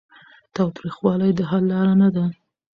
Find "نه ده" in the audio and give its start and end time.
2.01-2.25